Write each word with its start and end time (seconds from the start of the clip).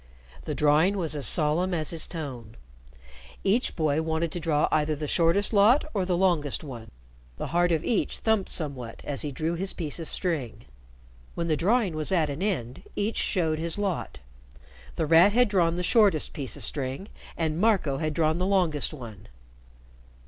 The 0.45 0.55
drawing 0.55 0.97
was 0.97 1.15
as 1.15 1.27
solemn 1.27 1.75
as 1.75 1.91
his 1.91 2.07
tone. 2.07 2.57
Each 3.43 3.75
boy 3.75 4.01
wanted 4.01 4.31
to 4.31 4.39
draw 4.39 4.67
either 4.71 4.95
the 4.95 5.07
shortest 5.07 5.53
lot 5.53 5.85
or 5.93 6.05
the 6.05 6.17
longest 6.17 6.63
one. 6.63 6.89
The 7.37 7.49
heart 7.53 7.71
of 7.71 7.83
each 7.83 8.17
thumped 8.17 8.49
somewhat 8.49 9.01
as 9.03 9.21
he 9.21 9.31
drew 9.31 9.53
his 9.53 9.73
piece 9.73 9.99
of 9.99 10.09
string. 10.09 10.65
When 11.35 11.49
the 11.49 11.55
drawing 11.55 11.93
was 11.95 12.11
at 12.11 12.31
an 12.31 12.41
end, 12.41 12.81
each 12.95 13.17
showed 13.17 13.59
his 13.59 13.77
lot. 13.77 14.17
The 14.95 15.05
Rat 15.05 15.33
had 15.33 15.47
drawn 15.47 15.75
the 15.75 15.83
shortest 15.83 16.33
piece 16.33 16.57
of 16.57 16.65
string, 16.65 17.07
and 17.37 17.61
Marco 17.61 17.97
had 17.99 18.15
drawn 18.15 18.39
the 18.39 18.47
longest 18.47 18.95
one. 18.95 19.27